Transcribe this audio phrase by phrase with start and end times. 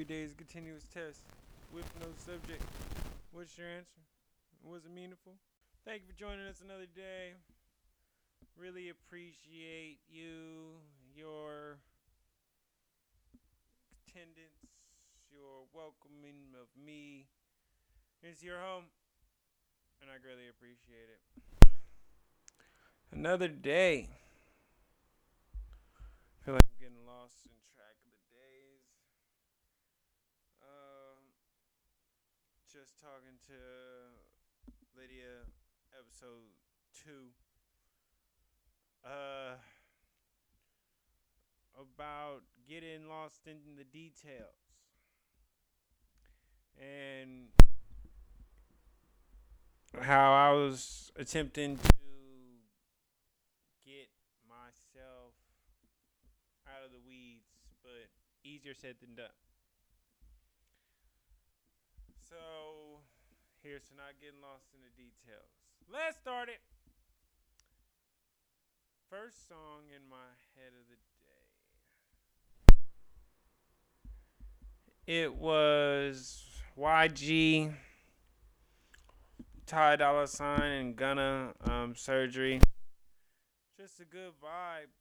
[0.00, 1.20] Every day is a continuous test
[1.76, 2.64] with no subject.
[3.36, 4.00] What's your answer?
[4.64, 5.34] Was it meaningful?
[5.84, 7.36] Thank you for joining us another day.
[8.56, 10.80] Really appreciate you,
[11.14, 11.76] your
[14.08, 14.72] attendance,
[15.28, 17.26] your welcoming of me
[18.24, 18.88] into your home,
[20.00, 21.20] and I greatly appreciate it.
[23.12, 24.08] Another day.
[25.60, 28.80] I feel like I'm getting lost in track of the days.
[30.60, 31.24] Um,
[32.72, 33.58] just talking to
[34.94, 35.42] Lydia,
[35.98, 36.54] episode
[36.94, 37.34] two.
[39.04, 39.58] Uh,
[41.74, 44.54] about getting lost in the details
[46.78, 47.48] and
[50.00, 51.88] how I was attempting to
[53.84, 54.10] get
[54.48, 55.34] myself
[56.68, 57.50] out of the weeds,
[57.82, 58.10] but
[58.44, 59.34] easier said than done.
[62.30, 63.02] So,
[63.62, 65.52] here's to not getting lost in the details.
[65.92, 66.60] Let's start it.
[69.10, 71.44] First song in my head of the day.
[75.06, 76.46] It was
[76.78, 77.74] YG,
[79.66, 82.60] Ty Dolla Sign, and Gunna um, Surgery.
[83.76, 84.94] Just a good vibe.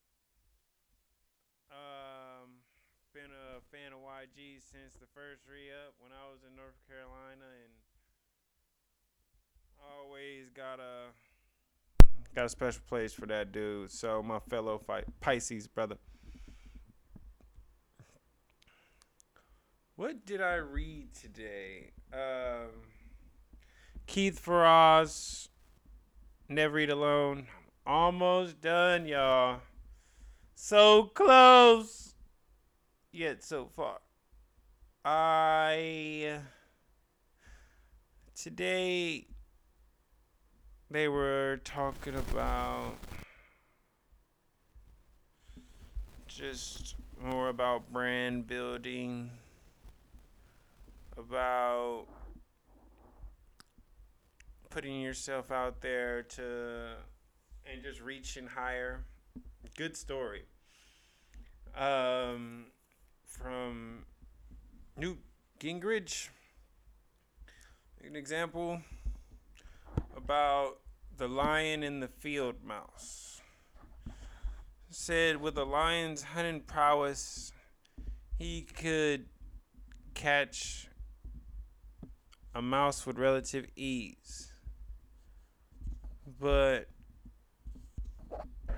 [1.69, 2.65] Um,
[3.13, 7.45] been a fan of YG since the first re-up when I was in North Carolina,
[7.61, 7.73] and
[9.97, 13.91] always got a got a special place for that dude.
[13.91, 14.81] So my fellow
[15.19, 15.97] Pisces brother.
[19.95, 21.91] What did I read today?
[22.13, 22.69] Um,
[24.07, 25.49] Keith Ferrazzi,
[26.47, 27.47] Never Eat Alone.
[27.85, 29.59] Almost done, y'all.
[30.55, 32.15] So close,
[33.11, 33.99] yet so far.
[35.03, 36.39] I
[38.35, 39.27] today
[40.91, 42.95] they were talking about
[46.27, 49.29] just more about brand building,
[51.17, 52.05] about
[54.69, 56.93] putting yourself out there to
[57.71, 59.03] and just reaching higher.
[59.75, 60.43] Good story.
[61.77, 62.65] Um,
[63.25, 64.05] from
[64.97, 65.19] Newt
[65.59, 66.29] Gingrich.
[68.03, 68.81] An example
[70.29, 70.77] about
[71.17, 73.41] the lion and the field mouse.
[74.91, 77.51] Said with a lion's hunting prowess,
[78.37, 79.25] he could
[80.13, 80.87] catch
[82.53, 84.53] a mouse with relative ease.
[86.39, 86.89] But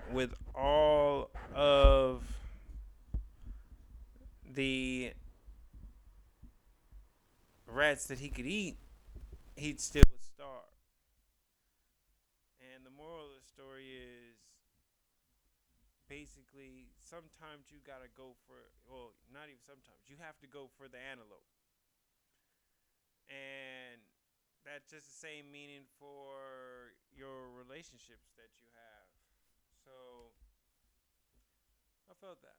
[0.09, 2.23] with all of
[4.49, 5.11] the
[7.67, 8.77] rats that he could eat,
[9.57, 10.61] he'd still would starve.
[12.73, 14.41] And the moral of the story is
[16.09, 18.57] basically sometimes you gotta go for
[18.89, 21.45] well, not even sometimes, you have to go for the antelope.
[23.29, 24.01] And
[24.65, 29.05] that's just the same meaning for your relationships that you have.
[29.85, 29.93] So
[32.09, 32.57] I felt that.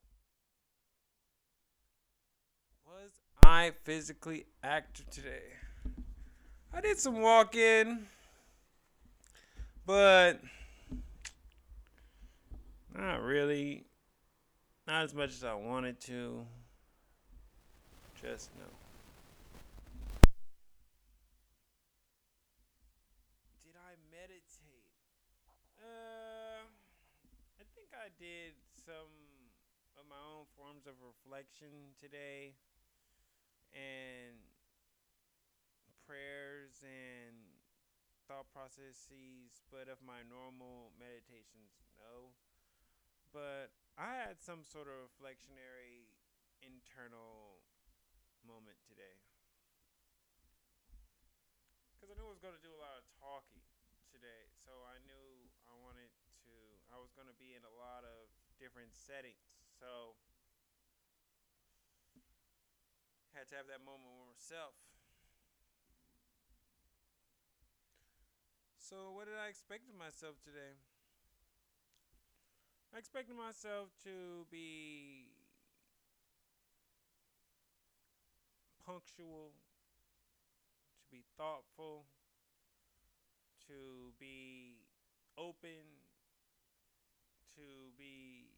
[2.86, 3.10] Was
[3.42, 5.58] I physically active today?
[6.72, 8.06] I did some walking,
[9.84, 10.40] but
[12.96, 13.84] not really.
[14.86, 16.44] Not as much as I wanted to.
[18.20, 18.66] Just no.
[23.62, 24.90] Did I meditate?
[25.78, 26.66] Uh,
[27.58, 29.10] I think I did some
[29.98, 32.54] of my own forms of reflection today
[33.74, 34.36] and
[36.06, 37.34] prayers and
[38.28, 42.34] thought processes, but of my normal meditations, no.
[43.32, 46.12] But I had some sort of reflectionary
[46.60, 47.64] internal
[48.44, 49.16] moment today.
[51.96, 53.64] Because I knew I was going to do a lot of talking
[54.12, 54.52] today.
[54.60, 56.12] So I knew I wanted
[56.44, 56.52] to,
[56.92, 58.28] I was going to be in a lot of
[58.60, 59.48] different settings.
[59.80, 60.14] So
[63.32, 64.76] had to have that moment with myself.
[68.76, 70.76] So, what did I expect of myself today?
[73.02, 75.26] I expected myself to be
[78.86, 79.50] punctual,
[81.02, 82.06] to be thoughtful,
[83.66, 84.86] to be
[85.36, 85.82] open,
[87.56, 88.54] to be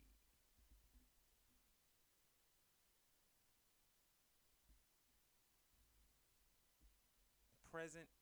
[7.72, 8.12] present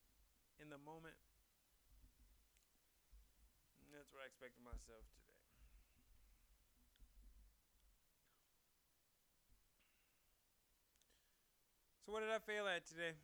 [0.62, 1.18] in the moment.
[3.92, 5.21] That's what I expect of myself today.
[12.12, 13.16] What did I fail at today?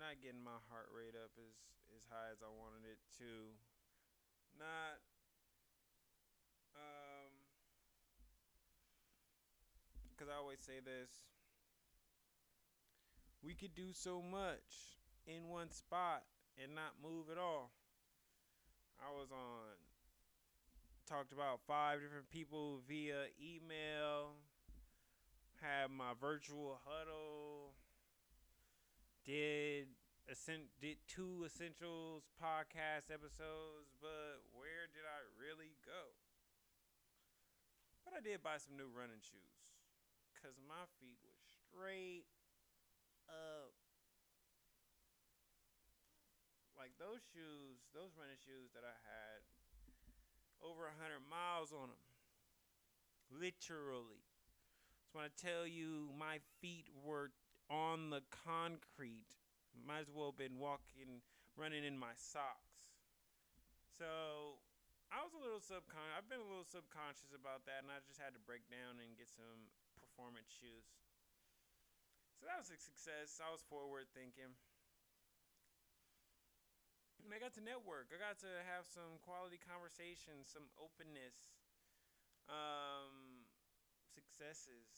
[0.00, 1.52] Not getting my heart rate up as,
[2.00, 3.52] as high as I wanted it to.
[4.58, 4.96] Not
[6.74, 7.28] um
[10.08, 11.12] because I always say this
[13.44, 14.96] we could do so much
[15.26, 16.22] in one spot
[16.56, 17.70] and not move at all.
[18.98, 19.78] I was on
[21.08, 24.36] talked about five different people via email,
[25.62, 27.72] had my virtual huddle,
[29.24, 29.88] did
[30.82, 36.12] did two essentials podcast episodes, but where did I really go?
[38.04, 39.72] But I did buy some new running shoes
[40.36, 42.28] cuz my feet were straight
[43.28, 43.72] up
[46.78, 49.42] like those shoes, those running shoes that I had
[50.62, 52.04] over a hundred miles on them.
[53.34, 54.22] Literally.
[55.02, 57.34] Just want to tell you my feet were
[57.68, 59.28] on the concrete,
[59.74, 61.20] might as well have been walking,
[61.58, 62.94] running in my socks.
[63.92, 64.62] So
[65.10, 66.14] I was a little subconscious.
[66.14, 69.18] I've been a little subconscious about that, and I just had to break down and
[69.18, 70.86] get some performance shoes.
[72.38, 73.42] So that was a success.
[73.42, 74.54] I was forward thinking.
[77.32, 78.08] I got to network.
[78.08, 81.36] I got to have some quality conversations, some openness,
[82.48, 83.44] um,
[84.14, 84.88] successes.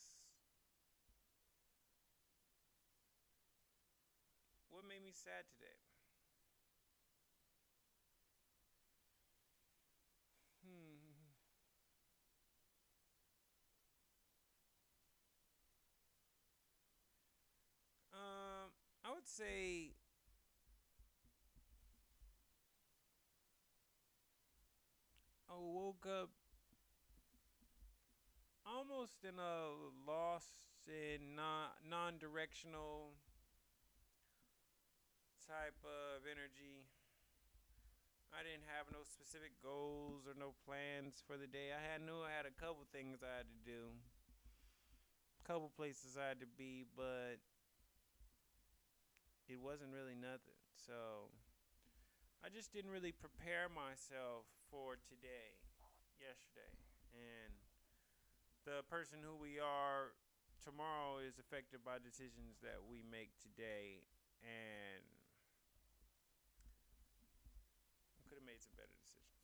[4.71, 5.77] What made me sad today?
[10.63, 11.11] Hmm.
[18.15, 18.71] Um,
[19.05, 19.95] I would say
[25.71, 26.31] woke up
[28.67, 29.71] almost in a
[30.03, 33.15] lost and non directional
[35.47, 36.91] type of energy.
[38.35, 41.71] I didn't have no specific goals or no plans for the day.
[41.71, 46.19] I had knew I had a couple things I had to do, a couple places
[46.19, 47.39] I had to be, but
[49.47, 50.59] it wasn't really nothing.
[50.75, 51.31] So
[52.43, 55.59] I just didn't really prepare myself for today,
[56.23, 56.71] yesterday.
[57.11, 57.51] And
[58.63, 60.15] the person who we are
[60.63, 64.07] tomorrow is affected by decisions that we make today.
[64.47, 65.03] And
[68.15, 69.43] I could have made some better decisions.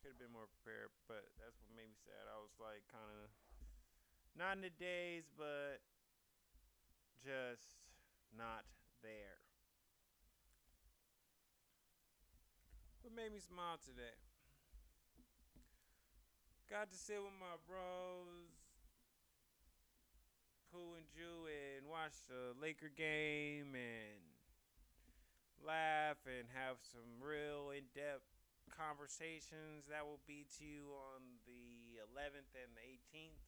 [0.00, 2.24] Could have been more prepared, but that's what made me sad.
[2.32, 3.28] I was like kind of
[4.32, 5.84] not in the days, but
[7.20, 7.76] just
[8.32, 8.64] not
[9.04, 9.47] there.
[13.18, 14.14] Made me smile today?
[16.70, 18.54] Got to sit with my bros,
[20.70, 24.22] Pooh and Jew, and watch the Laker game and
[25.66, 28.30] laugh and have some real in depth
[28.70, 29.90] conversations.
[29.90, 33.42] That will be to you on the 11th and the 18th.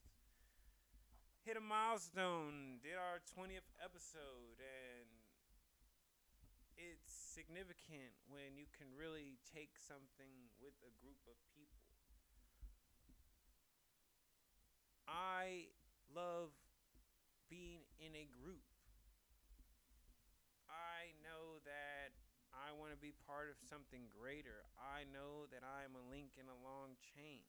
[1.47, 5.07] Hit a milestone, did our 20th episode, and
[6.77, 11.85] it's significant when you can really take something with a group of people.
[15.07, 15.71] I
[16.11, 16.55] love
[17.51, 18.63] being in a group.
[20.71, 22.15] I know that
[22.55, 24.63] I want to be part of something greater.
[24.79, 27.43] I know that I am a link in a long chain.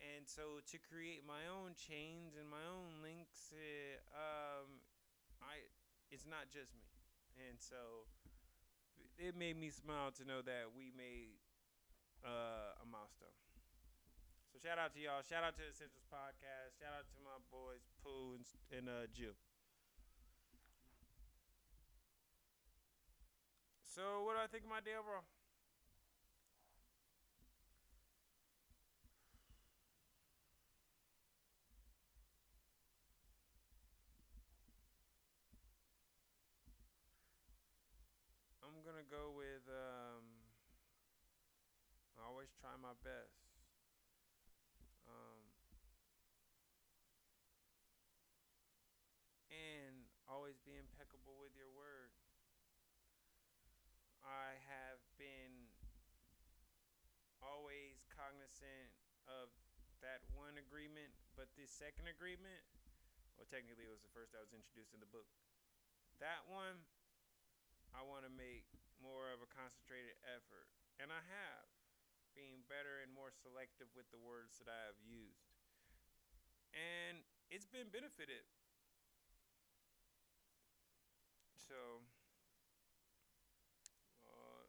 [0.00, 4.80] And so to create my own chains and my own links, uh, um,
[5.44, 5.68] I
[6.08, 6.88] it's not just me.
[7.36, 8.08] And so
[9.18, 11.38] it made me smile to know that we made
[12.24, 13.34] uh, a milestone.
[14.52, 15.22] So shout out to y'all.
[15.22, 16.76] Shout out to the Essentials Podcast.
[16.78, 18.44] Shout out to my boys Pooh and,
[18.76, 19.34] and uh, Jill.
[23.82, 25.24] So what do I think of my day overall?
[38.64, 40.22] I'm gonna go with um,
[42.14, 43.42] I always try my best.
[45.10, 45.42] Um,
[49.50, 52.14] and always be impeccable with your word.
[54.22, 55.74] I have been
[57.42, 58.94] always cognizant
[59.26, 59.50] of
[60.06, 62.62] that one agreement, but this second agreement,
[63.34, 65.26] well, technically it was the first that was introduced in the book.
[66.22, 66.86] That one,
[67.90, 70.68] I want to make more of a concentrated effort,
[71.00, 71.66] and I have,
[72.36, 75.50] being better and more selective with the words that I have used,
[76.76, 78.46] and it's been benefited.
[81.56, 82.04] So,
[84.26, 84.64] uh,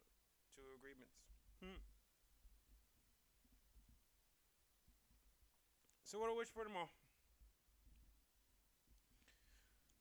[0.56, 1.22] two agreements.
[1.62, 1.82] Hmm.
[6.04, 6.90] So, what I wish for tomorrow?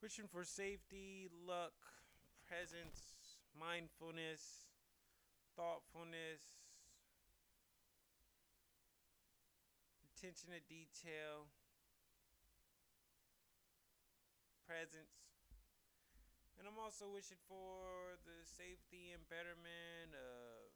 [0.03, 1.77] Wishing for safety, luck,
[2.49, 3.20] presence,
[3.57, 4.69] mindfulness,
[5.57, 6.41] thoughtfulness,
[10.05, 11.49] attention to detail,
[14.69, 15.17] presence.
[16.61, 20.69] And I'm also wishing for the safety and betterment of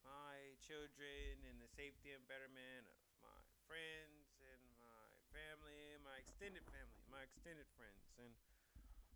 [0.00, 6.16] my children and the safety and betterment of my friends and my family, and my
[6.16, 8.08] extended family, my extended friends.
[8.18, 8.32] And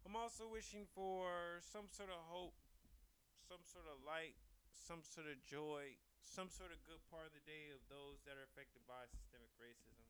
[0.07, 2.55] I'm also wishing for some sort of hope,
[3.43, 4.39] some sort of light,
[4.71, 8.39] some sort of joy, some sort of good part of the day of those that
[8.39, 10.07] are affected by systemic racism,